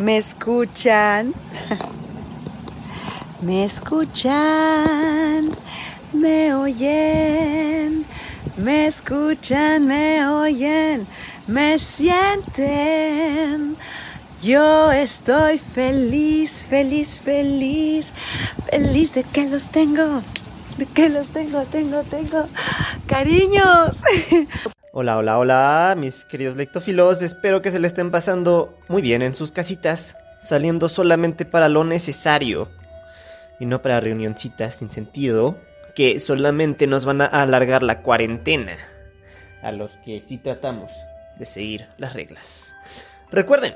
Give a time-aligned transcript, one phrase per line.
[0.00, 1.34] ¿Me escuchan?
[3.42, 5.50] ¿Me escuchan?
[6.14, 8.06] ¿Me oyen?
[8.56, 9.86] ¿Me escuchan?
[9.86, 11.06] ¿Me oyen?
[11.46, 12.96] ¿Me sienten?
[14.42, 18.14] Yo estoy feliz, feliz, feliz,
[18.70, 20.22] feliz de que los tengo,
[20.78, 22.48] de que los tengo, tengo, tengo
[23.06, 23.98] cariños.
[24.92, 27.22] Hola, hola, hola, mis queridos lectófilos.
[27.22, 31.84] Espero que se le estén pasando muy bien en sus casitas, saliendo solamente para lo
[31.84, 32.68] necesario
[33.60, 35.56] y no para reunioncitas sin sentido
[35.94, 38.76] que solamente nos van a alargar la cuarentena.
[39.62, 40.90] A los que sí tratamos
[41.38, 42.74] de seguir las reglas.
[43.30, 43.74] Recuerden,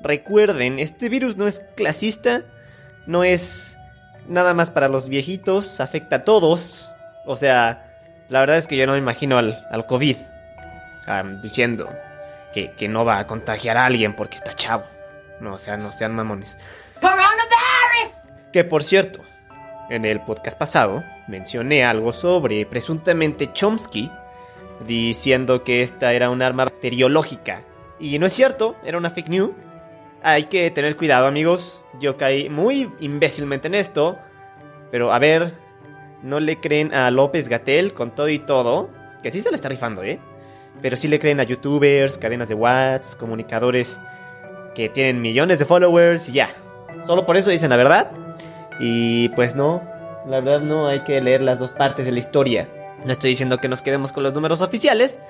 [0.00, 2.42] recuerden, este virus no es clasista,
[3.06, 3.78] no es
[4.26, 6.90] nada más para los viejitos, afecta a todos.
[7.26, 7.94] O sea,
[8.28, 10.16] la verdad es que yo no me imagino al, al COVID
[11.40, 11.88] diciendo
[12.52, 14.84] que, que, no va a contagiar a alguien porque está chavo.
[15.40, 16.56] No, o sea, no sean mamones.
[18.52, 19.20] Que por cierto,
[19.90, 24.10] en el podcast pasado mencioné algo sobre presuntamente Chomsky
[24.86, 27.62] diciendo que esta era un arma bacteriológica.
[27.98, 29.50] Y no es cierto, era una fake news.
[30.22, 31.82] Hay que tener cuidado, amigos.
[32.00, 34.18] Yo caí muy imbécilmente en esto.
[34.90, 35.54] Pero a ver,
[36.22, 38.90] no le creen a López Gatel con todo y todo.
[39.22, 40.20] Que sí se le está rifando, ¿eh?
[40.80, 44.00] Pero sí le creen a youtubers, cadenas de WhatsApp, comunicadores
[44.74, 46.50] que tienen millones de followers y ya.
[47.04, 48.10] Solo por eso dicen la verdad.
[48.80, 49.82] Y pues no,
[50.26, 52.68] la verdad no hay que leer las dos partes de la historia.
[53.04, 55.20] No estoy diciendo que nos quedemos con los números oficiales,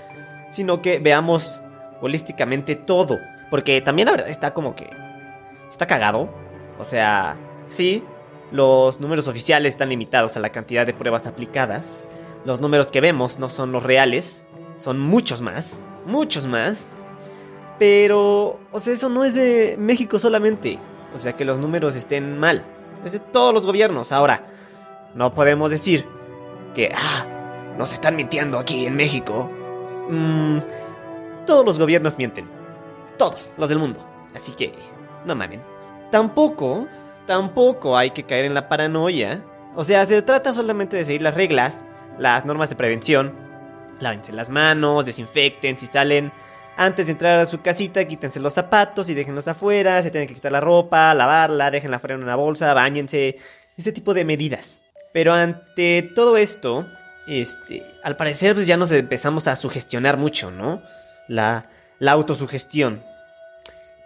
[0.51, 1.63] sino que veamos
[2.01, 3.19] holísticamente todo.
[3.51, 4.91] Porque también la verdad está como que...
[5.71, 6.29] Está cagado.
[6.79, 7.37] O sea,
[7.67, 8.03] sí,
[8.51, 12.07] los números oficiales están limitados a la cantidad de pruebas aplicadas.
[12.45, 14.47] Los números que vemos no son los reales.
[14.79, 15.83] Son muchos más.
[16.07, 16.91] Muchos más.
[17.79, 20.79] Pero, o sea, eso no es de México solamente.
[21.15, 22.65] O sea, que los números estén mal.
[23.05, 24.13] Es de todos los gobiernos.
[24.13, 24.47] Ahora,
[25.15, 26.07] no podemos decir
[26.75, 27.27] que, ah,
[27.77, 29.51] nos están mintiendo aquí en México.
[30.09, 30.59] Mm,
[31.45, 32.49] todos los gobiernos mienten.
[33.17, 34.01] Todos, los del mundo.
[34.35, 34.73] Así que,
[35.25, 35.61] no mamen.
[36.13, 36.87] Tampoco,
[37.27, 39.45] tampoco hay que caer en la paranoia.
[39.75, 41.85] O sea, se trata solamente de seguir las reglas,
[42.19, 43.48] las normas de prevención
[44.01, 46.33] Lávense las manos, desinfecten si salen
[46.79, 50.35] antes de entrar a su casita, quítense los zapatos y déjenlos afuera, se tienen que
[50.35, 53.37] quitar la ropa, lavarla, déjenla fuera en una bolsa, bañense,
[53.77, 54.85] ese tipo de medidas.
[55.13, 56.87] Pero ante todo esto,
[57.27, 60.81] este, al parecer pues ya nos empezamos a sugestionar mucho, ¿no?
[61.27, 63.03] La, la autosugestión.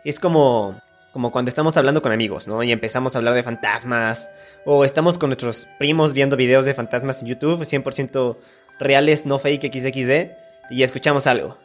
[0.02, 0.80] Es como,
[1.12, 2.62] como cuando estamos hablando con amigos, ¿no?
[2.62, 4.30] Y empezamos a hablar de fantasmas,
[4.64, 8.38] o estamos con nuestros primos viendo videos de fantasmas en YouTube, 100%
[8.82, 11.58] reales no fake XXD y escuchamos algo.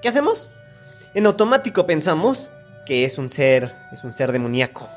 [0.00, 0.50] ¿Qué hacemos?
[1.14, 2.50] En automático pensamos
[2.84, 4.88] que es un ser, es un ser demoníaco,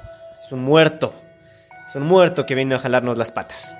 [0.43, 1.13] es un muerto,
[1.88, 3.77] es un muerto que viene a jalarnos las patas.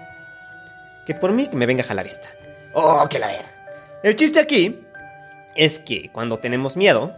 [1.06, 2.30] Que por mí que me venga a jalar esta.
[2.74, 3.46] Oh, que la ver.
[4.04, 4.80] El chiste aquí
[5.56, 7.14] es que cuando tenemos miedo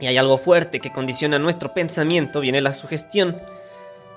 [0.00, 3.40] y hay algo fuerte que condiciona nuestro pensamiento, viene la sugestión.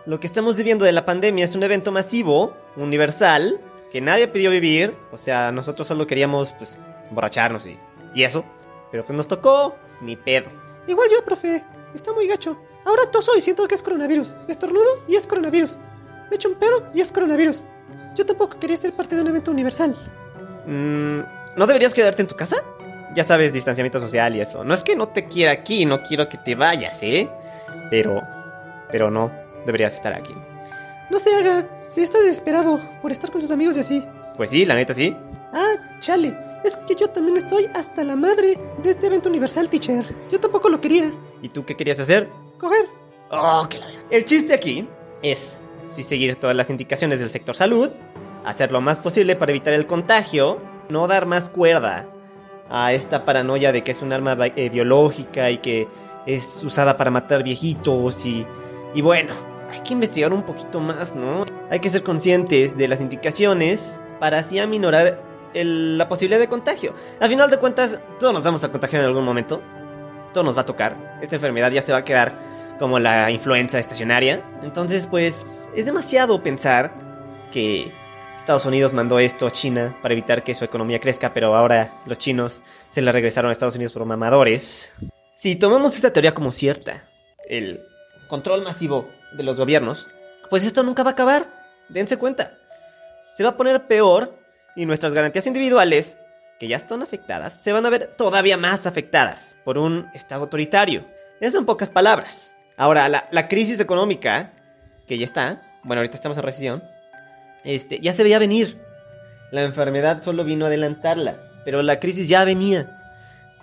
[0.05, 3.59] Lo que estamos viviendo de la pandemia es un evento masivo, universal,
[3.91, 4.95] que nadie pidió vivir.
[5.11, 6.77] O sea, nosotros solo queríamos, pues,
[7.09, 7.79] emborracharnos y,
[8.13, 8.43] y eso.
[8.91, 10.47] Pero pues nos tocó, ni pedo.
[10.87, 12.57] Igual yo, profe, está muy gacho.
[12.85, 14.35] Ahora toso y siento que es coronavirus.
[14.47, 15.77] Estornudo y es coronavirus.
[16.29, 17.63] Me echo un pedo y es coronavirus.
[18.15, 19.95] Yo tampoco quería ser parte de un evento universal.
[20.65, 21.19] Mm,
[21.57, 22.57] ¿No deberías quedarte en tu casa?
[23.13, 24.63] Ya sabes, distanciamiento social y eso.
[24.63, 27.29] No es que no te quiera aquí, no quiero que te vayas, ¿eh?
[27.89, 28.21] Pero...
[28.91, 29.31] Pero no,
[29.65, 30.33] deberías estar aquí.
[31.09, 31.67] No se haga.
[31.87, 34.03] Si está desesperado por estar con sus amigos y así.
[34.35, 35.15] Pues sí, la neta sí.
[35.53, 36.37] Ah, chale.
[36.63, 40.03] Es que yo también estoy hasta la madre de este evento universal, teacher.
[40.31, 41.13] Yo tampoco lo quería.
[41.41, 42.29] ¿Y tú qué querías hacer?
[42.59, 42.85] Coger.
[43.29, 44.87] Oh, que la El chiste aquí
[45.21, 47.89] es si seguir todas las indicaciones del sector salud,
[48.45, 50.59] hacer lo más posible para evitar el contagio,
[50.89, 52.07] no dar más cuerda
[52.69, 55.87] a esta paranoia de que es un arma eh, biológica y que
[56.25, 58.45] es usada para matar viejitos y,
[58.93, 59.33] y bueno,
[59.69, 61.45] hay que investigar un poquito más, ¿no?
[61.69, 65.23] Hay que ser conscientes de las indicaciones para así aminorar
[65.53, 66.93] la posibilidad de contagio.
[67.19, 69.61] Al final de cuentas, todos nos vamos a contagiar en algún momento.
[70.33, 71.19] Todo nos va a tocar.
[71.21, 72.37] Esta enfermedad ya se va a quedar
[72.79, 74.43] como la influenza estacionaria.
[74.61, 76.93] Entonces, pues, es demasiado pensar
[77.51, 77.91] que
[78.35, 82.17] Estados Unidos mandó esto a China para evitar que su economía crezca, pero ahora los
[82.17, 84.93] chinos se la regresaron a Estados Unidos por mamadores.
[85.33, 87.09] Si tomamos esta teoría como cierta,
[87.49, 87.81] el
[88.27, 90.07] control masivo de los gobiernos,
[90.49, 91.47] pues esto nunca va a acabar.
[91.89, 92.57] Dense cuenta.
[93.31, 94.37] Se va a poner peor
[94.75, 96.17] y nuestras garantías individuales,
[96.59, 101.05] que ya están afectadas, se van a ver todavía más afectadas por un Estado autoritario.
[101.39, 102.55] Eso son pocas palabras.
[102.77, 104.51] Ahora, la, la crisis económica,
[105.07, 106.83] que ya está, bueno, ahorita estamos en recesión,
[107.63, 108.81] este, ya se veía venir.
[109.51, 112.99] La enfermedad solo vino a adelantarla, pero la crisis ya venía.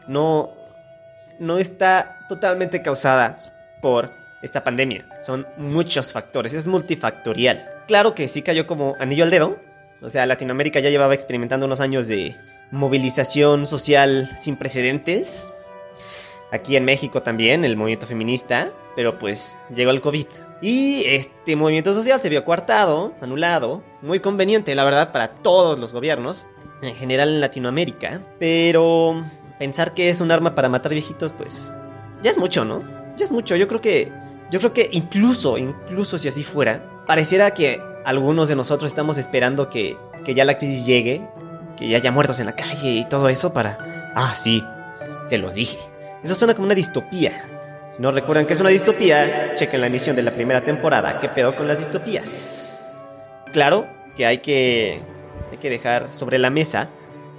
[0.06, 0.52] No,
[1.38, 3.38] no está totalmente causada
[3.82, 5.08] por esta pandemia.
[5.24, 7.68] Son muchos factores, es multifactorial.
[7.88, 9.58] Claro que sí cayó como anillo al dedo.
[10.02, 12.36] O sea, Latinoamérica ya llevaba experimentando unos años de
[12.70, 15.50] movilización social sin precedentes.
[16.52, 18.70] Aquí en México también, el movimiento feminista.
[18.96, 20.26] Pero pues llegó el COVID.
[20.60, 23.82] Y este movimiento social se vio coartado, anulado.
[24.02, 26.46] Muy conveniente, la verdad, para todos los gobiernos.
[26.82, 28.20] En general en Latinoamérica.
[28.38, 29.24] Pero
[29.58, 31.72] pensar que es un arma para matar viejitos, pues
[32.22, 32.82] ya es mucho, ¿no?
[33.16, 33.56] Ya es mucho.
[33.56, 34.12] Yo creo que,
[34.50, 39.68] yo creo que incluso, incluso si así fuera, pareciera que algunos de nosotros estamos esperando
[39.68, 41.26] que, que ya la crisis llegue,
[41.76, 44.62] que ya haya muertos en la calle y todo eso para, ah, sí,
[45.24, 45.78] se los dije.
[46.22, 47.32] Eso suena como una distopía.
[47.86, 51.20] Si no recuerdan que es una distopía, chequen la emisión de la primera temporada.
[51.20, 52.80] ¿Qué pedo con las distopías?
[53.52, 53.86] Claro
[54.16, 55.00] que hay que,
[55.50, 56.88] hay que dejar sobre la mesa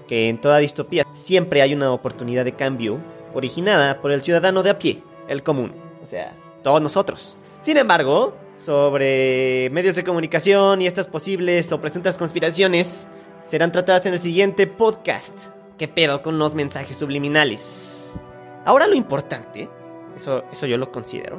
[0.07, 3.00] que en toda distopía siempre hay una oportunidad de cambio
[3.34, 6.34] originada por el ciudadano de a pie, el común, o sea,
[6.65, 7.38] todos nosotros.
[7.62, 13.07] Sin embargo, sobre medios de comunicación y estas posibles o presuntas conspiraciones
[13.39, 15.50] serán tratadas en el siguiente podcast.
[15.77, 18.19] ¿Qué pedo con los mensajes subliminales?
[18.65, 19.69] Ahora lo importante,
[20.15, 21.38] eso, eso yo lo considero,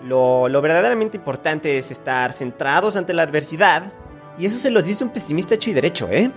[0.00, 3.92] lo, lo verdaderamente importante es estar centrados ante la adversidad.
[4.38, 6.30] Y eso se los dice un pesimista hecho y derecho, ¿eh?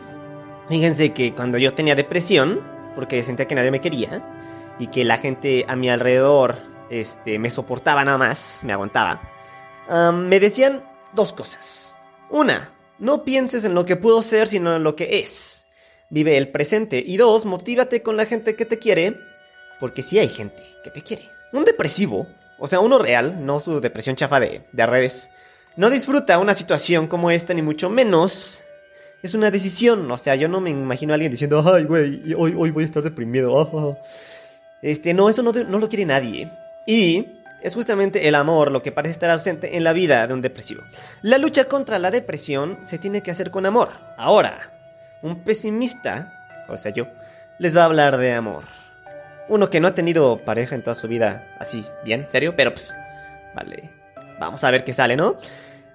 [0.68, 2.60] Fíjense que cuando yo tenía depresión,
[2.96, 4.36] porque sentía que nadie me quería,
[4.80, 9.22] y que la gente a mi alrededor este, me soportaba nada más, me aguantaba,
[10.14, 10.84] me decían
[11.14, 11.96] dos cosas.
[12.30, 15.66] Una, no pienses en lo que pudo ser, sino en lo que es.
[16.10, 17.04] Vive el presente.
[17.06, 19.18] Y dos, motívate con la gente que te quiere,
[19.80, 21.30] porque sí hay gente que te quiere.
[21.52, 22.28] Un depresivo,
[22.60, 25.32] o sea, uno real, no su depresión chafa de, de redes,
[25.78, 28.66] no disfruta una situación como esta, ni mucho menos
[29.26, 30.10] es una decisión.
[30.10, 32.86] O sea, yo no me imagino a alguien diciendo, ay, güey, hoy, hoy voy a
[32.86, 33.98] estar deprimido.
[34.82, 36.52] Este, no, eso no, no lo quiere nadie.
[36.86, 40.42] Y es justamente el amor lo que parece estar ausente en la vida de un
[40.42, 40.84] depresivo.
[41.22, 43.90] La lucha contra la depresión se tiene que hacer con amor.
[44.18, 44.72] Ahora,
[45.24, 47.08] un pesimista, o sea yo,
[47.58, 48.66] les va a hablar de amor.
[49.48, 52.96] Uno que no ha tenido pareja en toda su vida, así, bien, serio, pero pues,
[53.56, 53.90] vale,
[54.40, 55.38] vamos a ver qué sale, ¿no?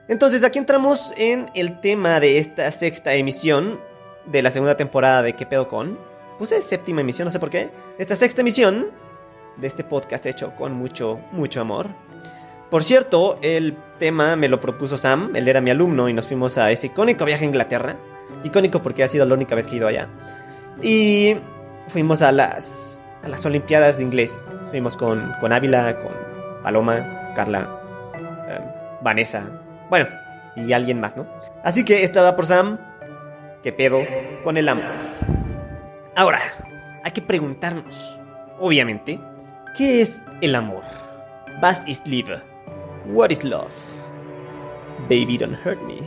[0.09, 3.81] Entonces aquí entramos en el tema de esta sexta emisión
[4.27, 5.99] de la segunda temporada de ¿Qué pedo con?
[6.39, 7.71] Puse séptima emisión, no sé por qué.
[7.99, 8.91] Esta sexta emisión
[9.57, 11.89] de este podcast hecho con mucho, mucho amor.
[12.71, 16.57] Por cierto, el tema me lo propuso Sam, él era mi alumno y nos fuimos
[16.57, 17.97] a ese icónico viaje a Inglaterra.
[18.45, 20.09] Icónico porque ha sido la única vez que he ido allá.
[20.83, 21.37] Y
[21.89, 24.47] fuimos a las, a las Olimpiadas de Inglés.
[24.71, 26.13] Fuimos con, con Ávila, con
[26.63, 27.81] Paloma, Carla,
[28.49, 28.61] eh,
[29.03, 29.49] Vanessa,
[29.89, 30.07] bueno,
[30.55, 31.27] y alguien más, ¿no?
[31.65, 32.79] Así que esta va por Sam.
[33.63, 33.99] ¿Qué pedo
[34.43, 34.85] con el amor?
[36.17, 36.41] Ahora,
[37.03, 38.19] hay que preguntarnos,
[38.59, 39.21] obviamente,
[39.77, 40.83] ¿qué es el amor?
[41.63, 42.41] Was is liebe?
[43.07, 43.71] What is love?
[45.09, 46.01] Baby, don't hurt me.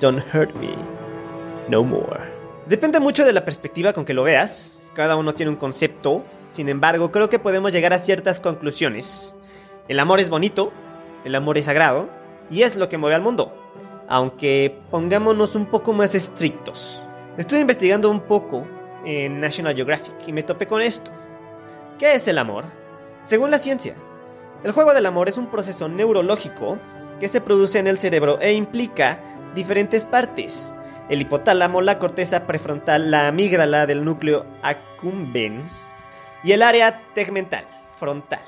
[0.00, 0.74] Don't hurt me.
[1.68, 2.20] No more.
[2.66, 4.80] Depende mucho de la perspectiva con que lo veas.
[4.94, 6.24] Cada uno tiene un concepto.
[6.48, 9.34] Sin embargo, creo que podemos llegar a ciertas conclusiones.
[9.88, 10.72] El amor es bonito.
[11.24, 12.08] El amor es sagrado
[12.50, 13.54] y es lo que mueve al mundo.
[14.08, 17.02] Aunque pongámonos un poco más estrictos.
[17.36, 18.66] Estoy investigando un poco
[19.04, 21.10] en National Geographic y me topé con esto.
[21.98, 22.64] ¿Qué es el amor?
[23.24, 23.96] Según la ciencia,
[24.62, 26.78] el juego del amor es un proceso neurológico
[27.18, 29.20] que se produce en el cerebro e implica
[29.56, 30.76] diferentes partes.
[31.08, 35.92] El hipotálamo, la corteza prefrontal, la amígdala del núcleo accumbens
[36.44, 37.64] y el área tegmental,
[37.98, 38.44] frontal.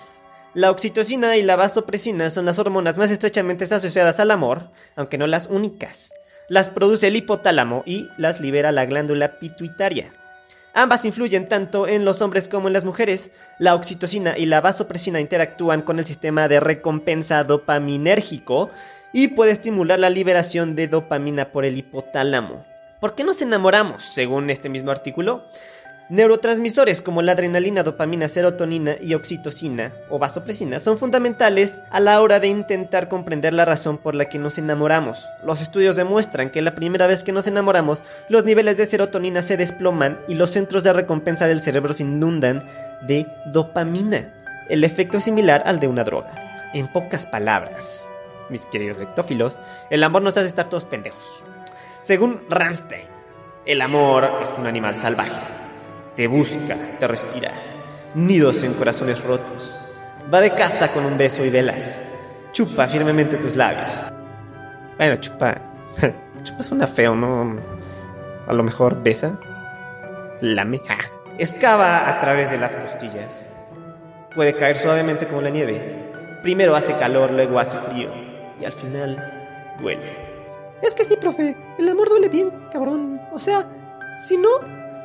[0.54, 5.26] La oxitocina y la vasopresina son las hormonas más estrechamente asociadas al amor, aunque no
[5.26, 6.12] las únicas.
[6.48, 10.12] Las produce el hipotálamo y las libera la glándula pituitaria.
[10.72, 13.32] Ambas influyen tanto en los hombres como en las mujeres.
[13.58, 18.70] La oxitocina y la vasopresina interactúan con el sistema de recompensa dopaminérgico
[19.12, 22.64] y puede estimular la liberación de dopamina por el hipotálamo.
[23.00, 25.46] ¿Por qué nos enamoramos, según este mismo artículo?
[26.10, 32.40] Neurotransmisores como la adrenalina, dopamina, serotonina y oxitocina o vasopresina son fundamentales a la hora
[32.40, 35.28] de intentar comprender la razón por la que nos enamoramos.
[35.44, 39.56] Los estudios demuestran que la primera vez que nos enamoramos, los niveles de serotonina se
[39.56, 42.66] desploman y los centros de recompensa del cerebro se inundan
[43.06, 44.34] de dopamina.
[44.68, 46.34] El efecto es similar al de una droga.
[46.74, 48.08] En pocas palabras,
[48.48, 51.44] mis queridos lectófilos, el amor nos hace estar todos pendejos.
[52.02, 53.06] Según Ramstein,
[53.64, 55.59] el amor es un animal salvaje
[56.14, 57.52] te busca, te respira.
[58.14, 59.78] Nidos en corazones rotos.
[60.32, 62.00] Va de casa con un beso y velas.
[62.52, 63.92] Chupa firmemente tus labios.
[64.98, 65.60] Bueno, chupa.
[66.42, 67.58] chupa suena feo, ¿no?
[68.46, 69.38] A lo mejor besa.
[70.40, 70.80] Lame.
[71.38, 73.48] Excava a través de las costillas.
[74.34, 76.12] Puede caer suavemente como la nieve.
[76.42, 78.10] Primero hace calor, luego hace frío.
[78.60, 80.30] Y al final duele.
[80.82, 81.56] Es que sí, profe.
[81.78, 83.20] El amor duele bien, cabrón.
[83.32, 83.68] O sea,
[84.26, 84.48] si no,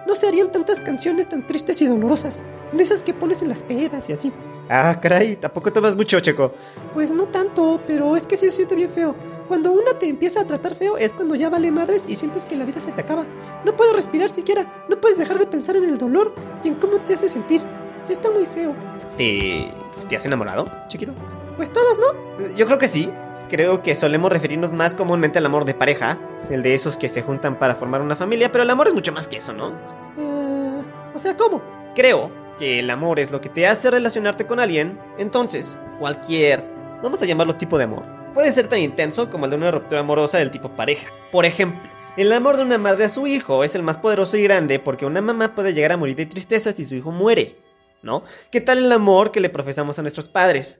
[0.07, 3.63] no se harían tantas canciones tan tristes y dolorosas, de esas que pones en las
[3.63, 4.33] pedas y así.
[4.69, 6.53] Ah, caray, tampoco tomas mucho, Checo.
[6.93, 9.15] Pues no tanto, pero es que sí se siente bien feo.
[9.47, 12.55] Cuando una te empieza a tratar feo es cuando ya vale madres y sientes que
[12.55, 13.25] la vida se te acaba.
[13.63, 16.33] No puedes respirar siquiera, no puedes dejar de pensar en el dolor
[16.63, 17.61] y en cómo te hace sentir.
[18.03, 18.73] Sí está muy feo.
[19.17, 19.69] ¿Te,
[20.09, 21.13] te has enamorado, chiquito?
[21.57, 22.47] Pues todos, ¿no?
[22.55, 23.09] Yo creo que sí.
[23.49, 26.17] Creo que solemos referirnos más comúnmente al amor de pareja,
[26.49, 29.11] el de esos que se juntan para formar una familia, pero el amor es mucho
[29.11, 29.69] más que eso, ¿no?
[30.17, 30.83] Eh,
[31.13, 31.61] o sea, ¿cómo?
[31.93, 36.65] Creo que el amor es lo que te hace relacionarte con alguien, entonces cualquier,
[37.03, 40.01] vamos a llamarlo tipo de amor, puede ser tan intenso como el de una ruptura
[40.01, 41.11] amorosa del tipo pareja.
[41.31, 44.43] Por ejemplo, el amor de una madre a su hijo es el más poderoso y
[44.43, 47.55] grande porque una mamá puede llegar a morir de tristeza si su hijo muere,
[48.01, 48.23] ¿no?
[48.51, 50.79] ¿Qué tal el amor que le profesamos a nuestros padres?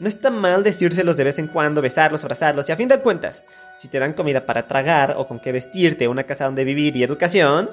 [0.00, 3.44] No está mal decírselos de vez en cuando, besarlos, abrazarlos, y a fin de cuentas,
[3.76, 7.04] si te dan comida para tragar o con qué vestirte, una casa donde vivir y
[7.04, 7.70] educación,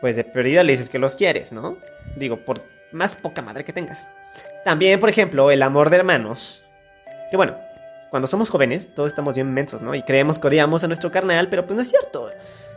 [0.00, 1.76] pues de prioridad le dices que los quieres, ¿no?
[2.16, 4.08] Digo, por más poca madre que tengas.
[4.64, 6.64] También, por ejemplo, el amor de hermanos.
[7.30, 7.58] Que bueno,
[8.10, 9.94] cuando somos jóvenes, todos estamos bien mensos, ¿no?
[9.94, 12.30] Y creemos que odiamos a nuestro carnal, pero pues no es cierto.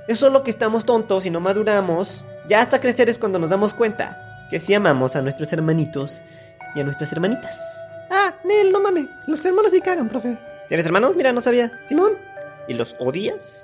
[0.07, 2.25] Es solo que estamos tontos y no maduramos.
[2.47, 6.21] Ya hasta crecer es cuando nos damos cuenta que sí amamos a nuestros hermanitos
[6.75, 7.81] y a nuestras hermanitas.
[8.11, 9.07] Ah, Nel, no mames.
[9.25, 10.37] Los hermanos sí cagan, profe.
[10.67, 11.15] ¿Tienes hermanos?
[11.15, 11.71] Mira, no sabía.
[11.81, 12.17] Simón.
[12.67, 13.63] ¿Y los odias?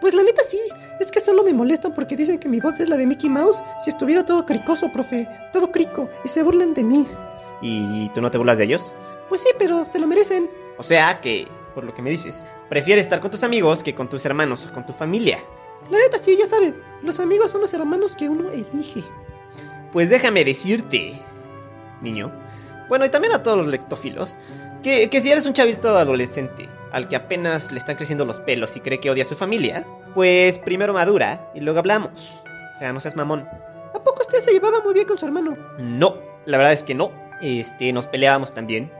[0.00, 0.60] Pues la neta sí.
[1.00, 3.62] Es que solo me molestan porque dicen que mi voz es la de Mickey Mouse
[3.82, 5.28] si estuviera todo cricoso, profe.
[5.52, 6.08] Todo crico.
[6.24, 7.06] Y se burlan de mí.
[7.62, 8.96] ¿Y tú no te burlas de ellos?
[9.28, 10.48] Pues sí, pero se lo merecen.
[10.78, 14.08] O sea que, por lo que me dices, prefieres estar con tus amigos que con
[14.08, 15.40] tus hermanos o con tu familia.
[15.90, 16.74] La neta sí, ya sabe.
[17.02, 19.02] Los amigos son los hermanos que uno elige.
[19.92, 21.20] Pues déjame decirte,
[22.00, 22.32] niño,
[22.90, 24.36] bueno, y también a todos los lectófilos,
[24.82, 28.76] que, que si eres un chavito adolescente al que apenas le están creciendo los pelos
[28.76, 32.42] y cree que odia a su familia, pues primero madura y luego hablamos.
[32.74, 33.48] O sea, no seas mamón.
[33.94, 35.56] ¿A poco usted se llevaba muy bien con su hermano?
[35.78, 37.12] No, la verdad es que no.
[37.40, 38.90] Este, nos peleábamos también.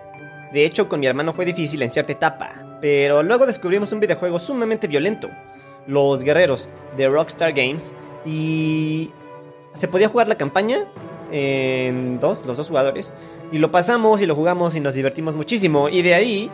[0.53, 4.39] De hecho, con mi hermano fue difícil en cierta etapa, pero luego descubrimos un videojuego
[4.39, 5.29] sumamente violento,
[5.87, 9.13] Los Guerreros de Rockstar Games, y
[9.73, 10.87] se podía jugar la campaña
[11.31, 13.15] en dos, los dos jugadores,
[13.53, 16.51] y lo pasamos y lo jugamos y nos divertimos muchísimo, y de ahí,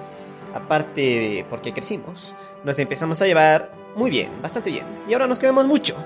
[0.54, 5.38] aparte de porque crecimos, nos empezamos a llevar muy bien, bastante bien, y ahora nos
[5.38, 5.97] queremos mucho.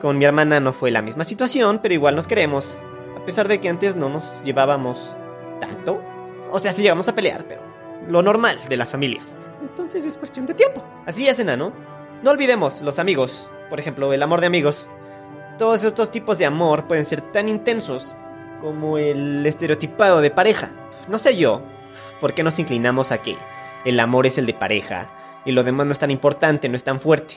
[0.00, 2.78] Con mi hermana no fue la misma situación, pero igual nos queremos,
[3.16, 5.16] a pesar de que antes no nos llevábamos
[5.60, 6.02] tanto.
[6.50, 7.62] O sea, sí llegamos a pelear, pero
[8.08, 9.38] lo normal de las familias.
[9.62, 10.84] Entonces es cuestión de tiempo.
[11.06, 11.72] Así es, enano.
[12.22, 14.90] No olvidemos los amigos, por ejemplo, el amor de amigos.
[15.58, 18.16] Todos estos tipos de amor pueden ser tan intensos
[18.60, 20.72] como el estereotipado de pareja.
[21.06, 21.62] No sé yo,
[22.20, 23.36] ¿por qué nos inclinamos a que
[23.84, 25.06] el amor es el de pareja
[25.44, 27.36] y lo demás no es tan importante, no es tan fuerte?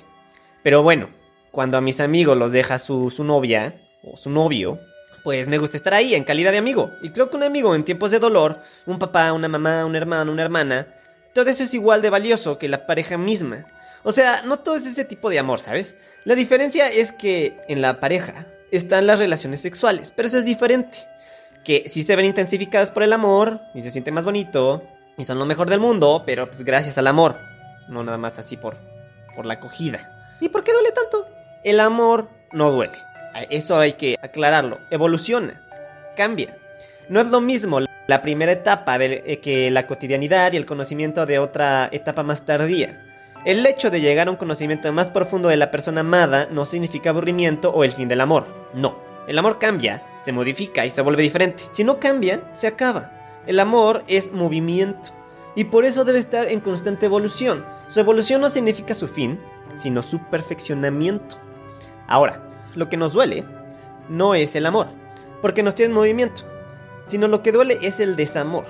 [0.63, 1.09] Pero bueno,
[1.51, 4.79] cuando a mis amigos los deja su, su novia o su novio,
[5.23, 6.89] pues me gusta estar ahí en calidad de amigo.
[7.03, 10.31] Y creo que un amigo en tiempos de dolor, un papá, una mamá, un hermano,
[10.31, 10.87] una hermana,
[11.35, 13.67] todo eso es igual de valioso que la pareja misma.
[14.03, 15.97] O sea, no todo es ese tipo de amor, ¿sabes?
[16.23, 20.97] La diferencia es que en la pareja están las relaciones sexuales, pero eso es diferente.
[21.63, 24.83] Que sí se ven intensificadas por el amor y se siente más bonito
[25.17, 27.37] y son lo mejor del mundo, pero pues gracias al amor,
[27.89, 28.77] no nada más así por,
[29.35, 30.35] por la acogida.
[30.39, 31.27] ¿Y por qué duele tanto?
[31.63, 32.97] El amor no duele.
[33.49, 34.79] Eso hay que aclararlo.
[34.89, 35.61] Evoluciona,
[36.15, 36.57] cambia.
[37.09, 41.25] No es lo mismo la primera etapa de, eh, que la cotidianidad y el conocimiento
[41.25, 43.03] de otra etapa más tardía.
[43.47, 47.11] El hecho de llegar a un conocimiento más profundo de la persona amada no significa
[47.11, 48.45] aburrimiento o el fin del amor.
[48.73, 48.97] No.
[49.25, 51.63] El amor cambia, se modifica y se vuelve diferente.
[51.71, 53.09] Si no cambia, se acaba.
[53.45, 55.11] El amor es movimiento.
[55.55, 57.65] Y por eso debe estar en constante evolución.
[57.87, 59.39] Su evolución no significa su fin,
[59.75, 61.37] sino su perfeccionamiento.
[62.05, 62.43] Ahora,
[62.75, 63.45] lo que nos duele
[64.09, 64.87] no es el amor,
[65.41, 66.41] porque nos tiene en movimiento,
[67.05, 68.65] sino lo que duele es el desamor.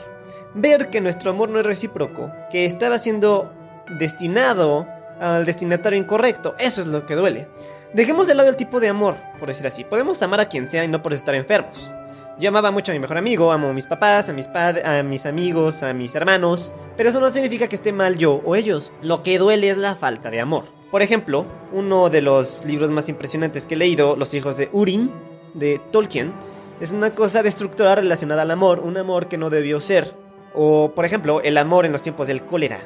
[0.53, 3.56] Ver que nuestro amor no es recíproco, que estaba siendo
[3.89, 4.87] destinado
[5.19, 7.47] al destinatario incorrecto, eso es lo que duele.
[7.93, 9.83] Dejemos de lado el tipo de amor, por decir así.
[9.83, 11.91] Podemos amar a quien sea y no por estar enfermos.
[12.39, 15.01] Yo amaba mucho a mi mejor amigo, amo a mis papás, a mis padres, a
[15.01, 18.91] mis amigos, a mis hermanos, pero eso no significa que esté mal yo o ellos.
[19.01, 20.65] Lo que duele es la falta de amor.
[20.91, 25.09] Por ejemplo, uno de los libros más impresionantes que he leído, Los hijos de Urim,
[25.55, 26.31] de Tolkien,
[26.79, 30.13] es una cosa destructora relacionada al amor, un amor que no debió ser.
[30.53, 32.77] O, por ejemplo, el amor en los tiempos del cólera,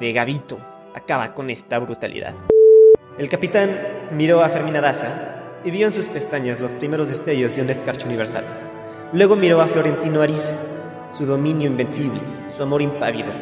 [0.00, 0.58] de Gavito,
[0.94, 2.34] acaba con esta brutalidad.
[3.18, 3.70] El capitán
[4.12, 8.06] miró a Fermina Daza y vio en sus pestañas los primeros destellos de un escarcho
[8.06, 8.44] universal.
[9.12, 10.54] Luego miró a Florentino Ariza,
[11.10, 12.20] su dominio invencible,
[12.56, 13.32] su amor impávido,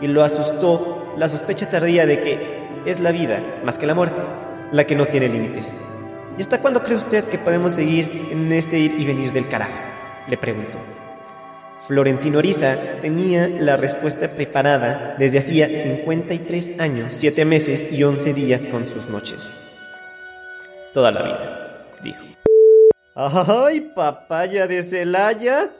[0.00, 4.22] y lo asustó la sospecha tardía de que es la vida, más que la muerte,
[4.72, 5.76] la que no tiene límites.
[6.38, 9.76] ¿Y hasta cuándo cree usted que podemos seguir en este ir y venir del carajo?
[10.28, 10.78] Le preguntó.
[11.90, 18.68] Florentino Ariza tenía la respuesta preparada desde hacía 53 años, 7 meses y 11 días
[18.68, 19.56] con sus noches.
[20.94, 22.22] Toda la vida, dijo.
[23.16, 25.72] ¡Ay, papaya de Celaya!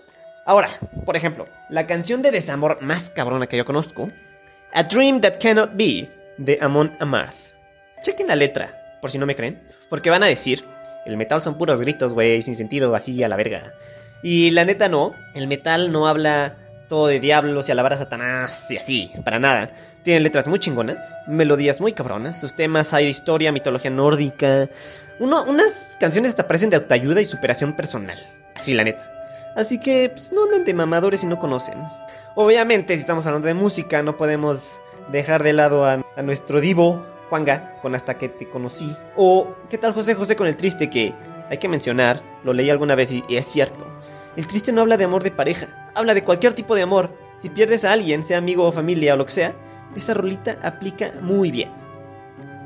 [0.46, 0.70] Ahora,
[1.06, 4.10] por ejemplo, la canción de desamor más cabrona que yo conozco,
[4.72, 7.54] A Dream That Cannot Be, de Amon Amarth.
[8.02, 10.64] Chequen la letra, por si no me creen, porque van a decir,
[11.06, 13.74] el metal son puros gritos, güey, sin sentido, así a la verga.
[14.22, 16.56] Y la neta no, el metal no habla
[16.88, 19.70] todo de diablos y alabar a Satanás y así, para nada.
[20.02, 24.68] Tienen letras muy chingonas, melodías muy cabronas, sus temas hay de historia, mitología nórdica.
[25.18, 28.18] Unas canciones hasta parecen de autoayuda y superación personal.
[28.54, 29.12] Así, la neta.
[29.56, 31.78] Así que, pues no anden de mamadores si no conocen.
[32.34, 34.80] Obviamente, si estamos hablando de música, no podemos
[35.12, 38.94] dejar de lado a, a nuestro divo, Juanga, con Hasta que te conocí.
[39.16, 41.14] O, ¿qué tal José José con el triste que,
[41.48, 43.86] hay que mencionar, lo leí alguna vez y, y es cierto.
[44.36, 47.10] El triste no habla de amor de pareja, habla de cualquier tipo de amor.
[47.34, 49.54] Si pierdes a alguien, sea amigo o familia o lo que sea,
[49.96, 51.70] esa rolita aplica muy bien.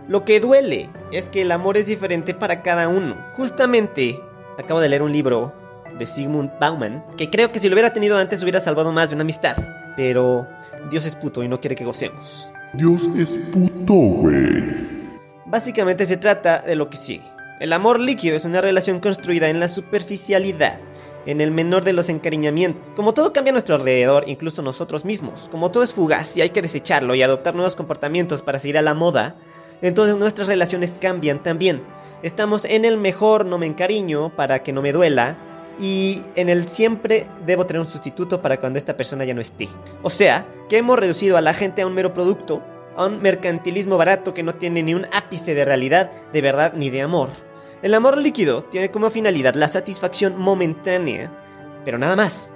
[0.08, 3.16] Lo que duele es que el amor es diferente para cada uno.
[3.36, 4.20] Justamente,
[4.58, 5.54] acabo de leer un libro
[5.98, 9.14] de Sigmund Bauman, que creo que si lo hubiera tenido antes hubiera salvado más de
[9.14, 9.56] una amistad.
[9.96, 10.46] Pero
[10.90, 12.48] Dios es puto y no quiere que gocemos.
[12.74, 14.84] Dios es puto, güey.
[15.46, 17.24] Básicamente se trata de lo que sigue.
[17.60, 20.80] El amor líquido es una relación construida en la superficialidad,
[21.24, 22.82] en el menor de los encariñamientos.
[22.96, 26.50] Como todo cambia a nuestro alrededor, incluso nosotros mismos, como todo es fugaz y hay
[26.50, 29.36] que desecharlo y adoptar nuevos comportamientos para seguir a la moda,
[29.82, 31.82] entonces nuestras relaciones cambian también.
[32.22, 35.36] Estamos en el mejor no me encariño para que no me duela
[35.78, 39.68] y en el siempre debo tener un sustituto para cuando esta persona ya no esté.
[40.02, 42.62] O sea, que hemos reducido a la gente a un mero producto,
[42.96, 46.90] a un mercantilismo barato que no tiene ni un ápice de realidad, de verdad ni
[46.90, 47.30] de amor.
[47.82, 51.30] El amor líquido tiene como finalidad la satisfacción momentánea,
[51.84, 52.52] pero nada más.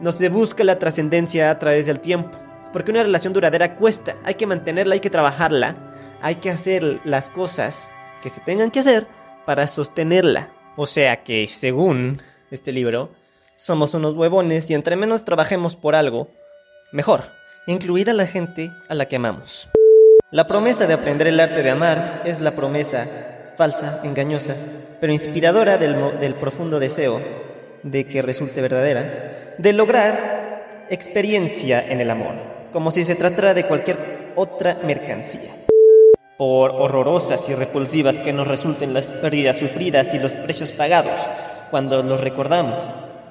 [0.00, 2.36] No se busca la trascendencia a través del tiempo,
[2.72, 5.74] porque una relación duradera cuesta, hay que mantenerla, hay que trabajarla,
[6.20, 9.06] hay que hacer las cosas que se tengan que hacer
[9.46, 10.50] para sostenerla.
[10.76, 13.10] O sea que, según este libro,
[13.56, 16.28] somos unos huevones y entre menos trabajemos por algo,
[16.92, 17.24] mejor,
[17.66, 19.68] incluida la gente a la que amamos.
[20.30, 23.06] La promesa de aprender el arte de amar es la promesa
[23.56, 24.54] falsa, engañosa,
[25.00, 27.20] pero inspiradora del, del, profundo deseo
[27.82, 32.34] de que resulte verdadera, de lograr experiencia en el amor,
[32.72, 35.50] como si se tratara de cualquier otra mercancía.
[36.36, 41.18] Por horrorosas y repulsivas que nos resulten las pérdidas sufridas y los precios pagados
[41.70, 42.82] cuando los recordamos,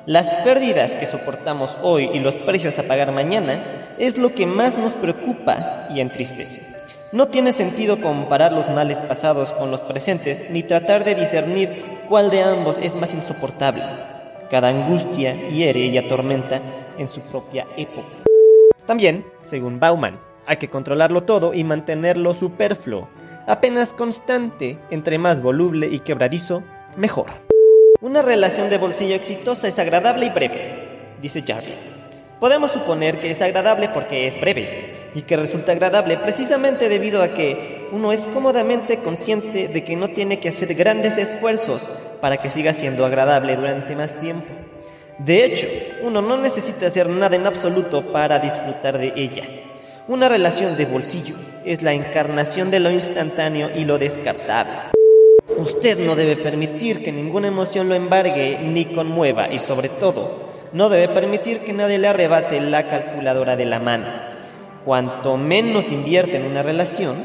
[0.05, 3.63] las pérdidas que soportamos hoy y los precios a pagar mañana
[3.97, 6.61] es lo que más nos preocupa y entristece.
[7.11, 12.29] No tiene sentido comparar los males pasados con los presentes, ni tratar de discernir cuál
[12.29, 13.83] de ambos es más insoportable.
[14.49, 16.61] Cada angustia hiere y atormenta
[16.97, 18.25] en su propia época.
[18.85, 23.09] También, según Bauman, hay que controlarlo todo y mantenerlo superfluo,
[23.47, 26.63] apenas constante, entre más voluble y quebradizo,
[26.95, 27.44] mejor.
[28.05, 31.73] Una relación de bolsillo exitosa es agradable y breve, dice Jarry.
[32.39, 37.29] Podemos suponer que es agradable porque es breve, y que resulta agradable precisamente debido a
[37.29, 41.89] que uno es cómodamente consciente de que no tiene que hacer grandes esfuerzos
[42.21, 44.53] para que siga siendo agradable durante más tiempo.
[45.17, 45.65] De hecho,
[46.03, 49.45] uno no necesita hacer nada en absoluto para disfrutar de ella.
[50.07, 51.33] Una relación de bolsillo
[51.65, 54.94] es la encarnación de lo instantáneo y lo descartable.
[55.57, 60.89] Usted no debe permitir que ninguna emoción lo embargue ni conmueva y sobre todo, no
[60.89, 64.05] debe permitir que nadie le arrebate la calculadora de la mano.
[64.83, 67.15] Cuanto menos invierte en una relación,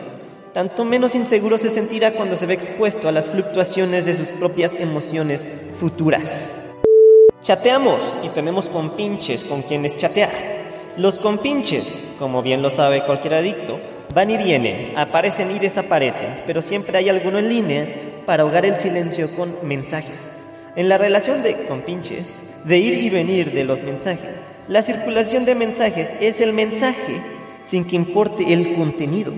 [0.52, 4.76] tanto menos inseguro se sentirá cuando se ve expuesto a las fluctuaciones de sus propias
[4.76, 5.44] emociones
[5.80, 6.72] futuras.
[7.40, 10.30] Chateamos y tenemos compinches con quienes chatear.
[10.96, 13.80] Los compinches, como bien lo sabe cualquier adicto,
[14.14, 17.86] van y vienen, aparecen y desaparecen, pero siempre hay alguno en línea
[18.26, 20.32] para ahogar el silencio con mensajes.
[20.76, 25.54] En la relación de compinches, de ir y venir de los mensajes, la circulación de
[25.54, 27.20] mensajes es el mensaje
[27.64, 29.32] sin que importe el contenido.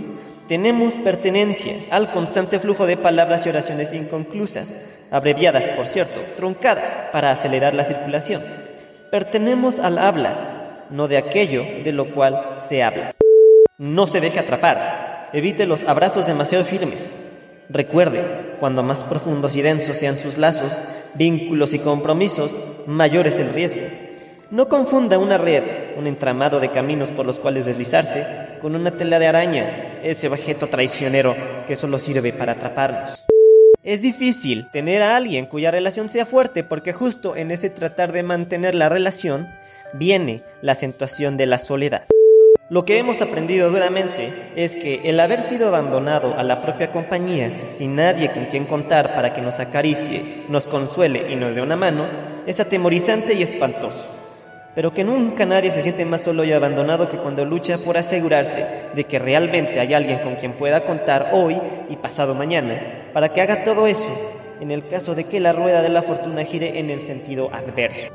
[0.47, 4.77] Tenemos pertenencia al constante flujo de palabras y oraciones inconclusas,
[5.11, 8.43] abreviadas, por cierto, truncadas, para acelerar la circulación.
[9.11, 13.15] Pertenemos al habla, no de aquello de lo cual se habla.
[13.79, 17.32] No se deje atrapar, evite los abrazos demasiado firmes.
[17.73, 20.83] Recuerde, cuando más profundos y densos sean sus lazos,
[21.15, 23.83] vínculos y compromisos, mayor es el riesgo.
[24.51, 25.63] No confunda una red,
[25.97, 28.27] un entramado de caminos por los cuales deslizarse,
[28.61, 31.35] con una tela de araña, ese objeto traicionero
[31.67, 33.25] que solo sirve para atraparnos.
[33.83, 38.23] Es difícil tener a alguien cuya relación sea fuerte porque justo en ese tratar de
[38.23, 39.49] mantener la relación
[39.95, 42.05] viene la acentuación de la soledad.
[42.73, 47.51] Lo que hemos aprendido duramente es que el haber sido abandonado a la propia compañía
[47.51, 51.77] sin nadie con quien contar para que nos acaricie, nos consuele y nos dé una
[51.77, 52.07] mano
[52.47, 54.07] es atemorizante y espantoso.
[54.75, 58.65] Pero que nunca nadie se siente más solo y abandonado que cuando lucha por asegurarse
[58.95, 63.43] de que realmente hay alguien con quien pueda contar hoy y pasado mañana para que
[63.43, 64.33] haga todo eso
[64.63, 68.13] en el caso de que la rueda de la fortuna gire en el sentido adverso.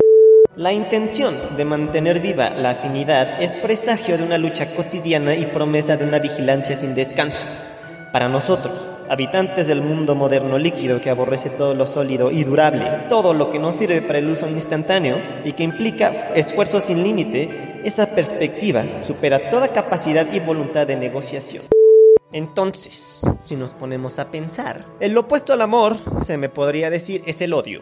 [0.57, 5.97] La intención de mantener viva la afinidad es presagio de una lucha cotidiana y promesa
[5.97, 7.45] de una vigilancia sin descanso.
[8.11, 8.73] Para nosotros,
[9.07, 13.59] habitantes del mundo moderno líquido que aborrece todo lo sólido y durable, todo lo que
[13.59, 19.51] no sirve para el uso instantáneo y que implica esfuerzo sin límite, esa perspectiva supera
[19.51, 21.65] toda capacidad y voluntad de negociación.
[22.31, 27.41] Entonces, si nos ponemos a pensar, el opuesto al amor, se me podría decir, es
[27.41, 27.81] el odio.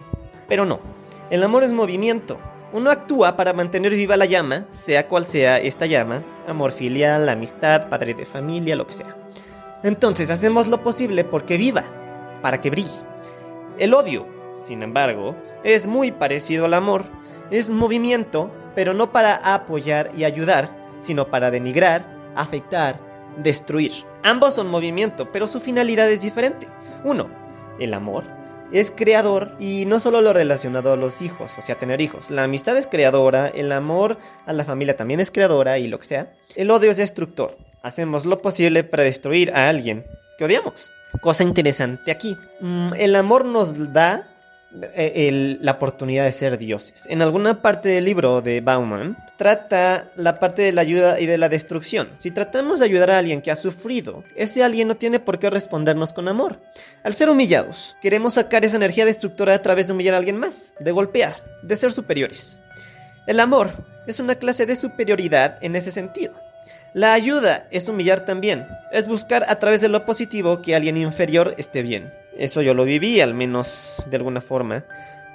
[0.50, 0.82] Pero no,
[1.30, 2.38] el amor es movimiento,
[2.76, 7.88] uno actúa para mantener viva la llama, sea cual sea esta llama, amor filial, amistad,
[7.88, 9.16] padre de familia, lo que sea.
[9.82, 11.86] Entonces hacemos lo posible porque viva,
[12.42, 12.92] para que brille.
[13.80, 14.28] El odio,
[14.62, 17.06] sin embargo, es muy parecido al amor.
[17.50, 23.00] Es movimiento, pero no para apoyar y ayudar, sino para denigrar, afectar,
[23.38, 23.94] destruir.
[24.24, 26.68] Ambos son movimiento, pero su finalidad es diferente.
[27.06, 27.30] Uno,
[27.80, 28.26] el amor,
[28.72, 32.30] es creador y no solo lo relacionado a los hijos, o sea, tener hijos.
[32.30, 36.06] La amistad es creadora, el amor a la familia también es creadora y lo que
[36.06, 36.34] sea.
[36.56, 37.58] El odio es destructor.
[37.82, 40.06] Hacemos lo posible para destruir a alguien
[40.38, 40.92] que odiamos.
[41.22, 42.36] Cosa interesante aquí.
[42.60, 44.35] Mm, el amor nos da
[44.82, 47.06] eh, la oportunidad de ser dioses.
[47.10, 51.38] En alguna parte del libro de Bauman trata la parte de la ayuda y de
[51.38, 52.10] la destrucción.
[52.14, 55.50] Si tratamos de ayudar a alguien que ha sufrido, ese alguien no tiene por qué
[55.50, 56.60] respondernos con amor.
[57.04, 60.74] Al ser humillados, queremos sacar esa energía destructora a través de humillar a alguien más,
[60.80, 62.62] de golpear, de ser superiores.
[63.28, 63.72] El amor
[64.08, 66.45] es una clase de superioridad en ese sentido.
[66.96, 71.54] La ayuda es humillar también, es buscar a través de lo positivo que alguien inferior
[71.58, 72.14] esté bien.
[72.38, 74.86] Eso yo lo viví, al menos de alguna forma.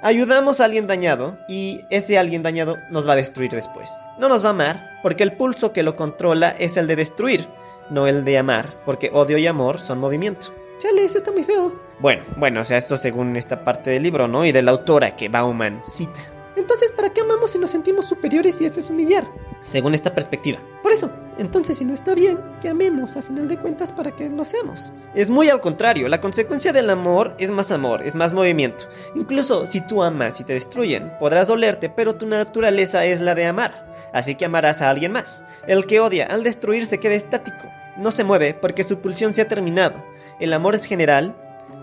[0.01, 3.91] Ayudamos a alguien dañado y ese alguien dañado nos va a destruir después.
[4.17, 7.47] No nos va a amar porque el pulso que lo controla es el de destruir,
[7.91, 10.47] no el de amar, porque odio y amor son movimiento.
[10.79, 11.79] Chale, eso está muy feo.
[11.99, 14.47] Bueno, bueno, o sea, esto según esta parte del libro, ¿no?
[14.47, 16.21] Y de la autora que Bauman cita.
[16.55, 19.29] Entonces, ¿para qué amamos si nos sentimos superiores y eso es humillar?
[19.63, 20.59] Según esta perspectiva.
[20.81, 24.29] Por eso, entonces si no está bien, que amemos a final de cuentas para que
[24.29, 24.91] lo seamos.
[25.13, 28.85] Es muy al contrario, la consecuencia del amor es más amor, es más movimiento.
[29.15, 33.45] Incluso si tú amas y te destruyen, podrás dolerte, pero tu naturaleza es la de
[33.45, 33.91] amar.
[34.13, 35.45] Así que amarás a alguien más.
[35.67, 37.67] El que odia al destruir se queda estático.
[37.97, 40.03] No se mueve porque su pulsión se ha terminado.
[40.39, 41.35] El amor es general,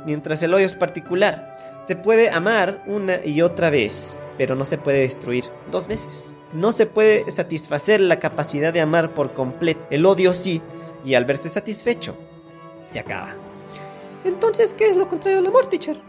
[0.09, 1.55] mientras el odio es particular.
[1.83, 6.35] Se puede amar una y otra vez, pero no se puede destruir dos veces.
[6.55, 9.87] No se puede satisfacer la capacidad de amar por completo.
[9.91, 10.63] El odio sí,
[11.05, 12.17] y al verse satisfecho,
[12.87, 13.37] se acaba.
[14.25, 16.01] Entonces, ¿qué es lo contrario al amor, teacher?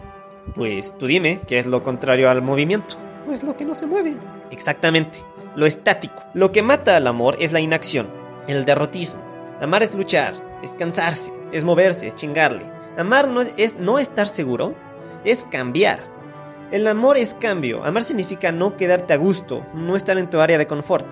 [0.55, 2.95] Pues tú dime, ¿qué es lo contrario al movimiento?
[3.25, 4.15] Pues lo que no se mueve.
[4.49, 5.19] Exactamente,
[5.57, 6.23] lo estático.
[6.33, 8.09] Lo que mata al amor es la inacción,
[8.47, 9.21] el derrotismo.
[9.59, 12.78] Amar es luchar, es cansarse, es moverse, es chingarle.
[12.97, 14.75] Amar no es, no estar seguro,
[15.25, 15.99] es cambiar.
[16.71, 17.83] El amor es cambio.
[17.83, 21.07] Amar significa no quedarte a gusto, no estar en tu área de confort.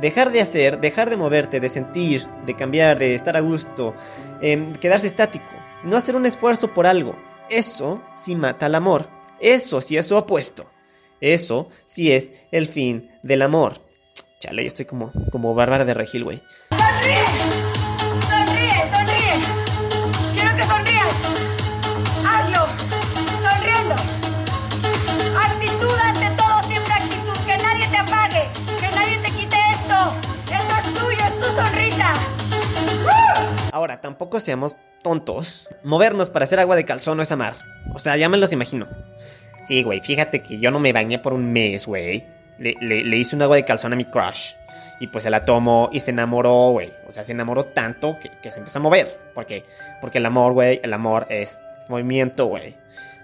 [0.00, 3.94] Dejar de hacer, dejar de moverte, de sentir, de cambiar, de estar a gusto,
[4.40, 5.44] em, quedarse estático.
[5.82, 7.16] No hacer un esfuerzo por algo.
[7.48, 9.08] Eso sí mata al amor.
[9.40, 10.66] Eso sí es su opuesto.
[11.20, 13.74] Eso sí es el fin del amor.
[14.38, 16.40] Chale, yo estoy como, como Bárbara de Regil, güey.
[34.38, 35.68] Seamos tontos.
[35.82, 37.54] Movernos para hacer agua de calzón no es amar.
[37.94, 38.86] O sea, ya me los imagino.
[39.60, 42.24] Sí, güey, fíjate que yo no me bañé por un mes, güey.
[42.58, 44.52] Le, le- le hice un agua de calzón a mi crush.
[45.00, 46.92] Y pues se la tomó y se enamoró, güey.
[47.08, 49.18] O sea, se enamoró tanto que, que se empezó a mover.
[49.34, 49.64] Porque,
[50.02, 52.76] porque el amor, güey, el amor es, es movimiento, güey.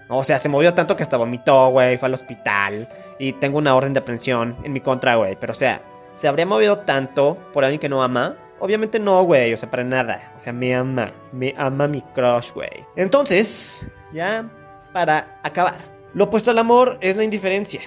[0.09, 2.87] O sea, se movió tanto que hasta vomitó, güey, fue al hospital.
[3.19, 5.35] Y tengo una orden de aprehensión en mi contra, güey.
[5.39, 5.81] Pero o sea,
[6.13, 8.35] ¿se habría movido tanto por alguien que no ama?
[8.59, 9.53] Obviamente no, güey.
[9.53, 10.31] O sea, para nada.
[10.35, 11.11] O sea, me ama.
[11.31, 12.85] Me ama mi crush, güey.
[12.95, 14.49] Entonces, ya
[14.93, 15.77] para acabar.
[16.13, 17.81] Lo opuesto al amor es la indiferencia.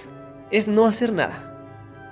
[0.51, 1.47] Es no hacer nada.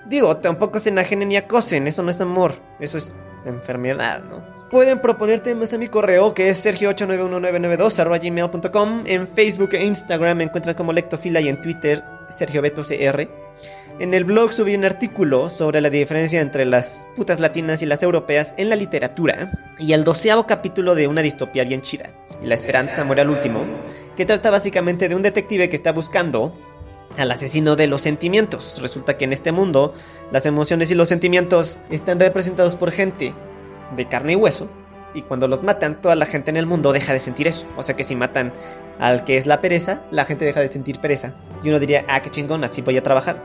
[0.07, 4.43] Digo, tampoco se enajenen ni acosen, eso no es amor, eso es enfermedad, ¿no?
[4.71, 10.77] Pueden proponer temas a mi correo que es sergio891992 En Facebook e Instagram me encuentran
[10.77, 13.29] como Lectofila y en Twitter Sergio Beto CR.
[14.01, 18.05] En el blog subí un artículo sobre la diferencia entre las putas latinas y las
[18.05, 23.03] europeas en la literatura y el doceavo capítulo de una distopía bien chida, La esperanza
[23.03, 23.61] muere al último,
[24.17, 26.57] que trata básicamente de un detective que está buscando
[27.17, 28.79] al asesino de los sentimientos.
[28.81, 29.93] Resulta que en este mundo
[30.31, 33.35] las emociones y los sentimientos están representados por gente
[33.97, 34.71] de carne y hueso.
[35.13, 37.67] Y cuando los matan, toda la gente en el mundo deja de sentir eso.
[37.77, 38.53] O sea que si matan
[39.01, 41.35] al que es la pereza, la gente deja de sentir pereza.
[41.65, 43.43] Y uno diría, ah, qué chingón, así voy a trabajar.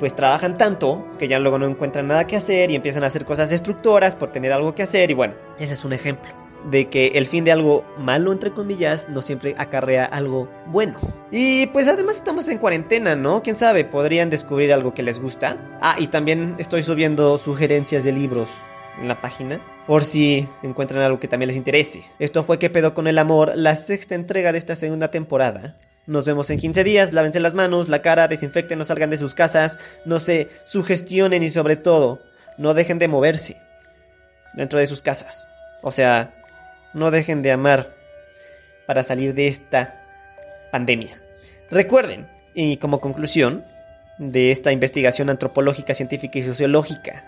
[0.00, 3.24] Pues trabajan tanto que ya luego no encuentran nada que hacer y empiezan a hacer
[3.24, 5.10] cosas destructoras por tener algo que hacer.
[5.10, 6.30] Y bueno, ese es un ejemplo
[6.70, 10.98] de que el fin de algo malo, entre comillas, no siempre acarrea algo bueno.
[11.30, 13.42] Y pues además estamos en cuarentena, ¿no?
[13.42, 13.84] ¿Quién sabe?
[13.84, 15.56] Podrían descubrir algo que les gusta.
[15.80, 18.50] Ah, y también estoy subiendo sugerencias de libros
[19.00, 19.60] en la página.
[19.86, 22.04] Por si encuentran algo que también les interese.
[22.18, 25.76] Esto fue Que pedo con el amor, la sexta entrega de esta segunda temporada.
[26.10, 29.32] Nos vemos en 15 días, lávense las manos, la cara, desinfecten, no salgan de sus
[29.32, 32.20] casas, no se sugestionen y sobre todo,
[32.58, 33.62] no dejen de moverse
[34.54, 35.46] dentro de sus casas.
[35.82, 36.34] O sea,
[36.94, 37.94] no dejen de amar
[38.88, 40.02] para salir de esta
[40.72, 41.22] pandemia.
[41.70, 43.64] Recuerden, y como conclusión
[44.18, 47.22] de esta investigación antropológica, científica y sociológica,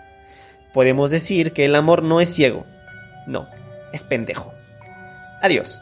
[0.73, 2.65] podemos decir que el amor no es ciego,
[3.27, 3.47] no,
[3.93, 4.53] es pendejo.
[5.41, 5.81] Adiós.